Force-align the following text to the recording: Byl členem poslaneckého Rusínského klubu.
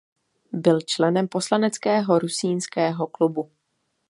Byl 0.53 0.81
členem 0.81 1.27
poslaneckého 1.27 2.19
Rusínského 2.19 3.07
klubu. 3.07 3.51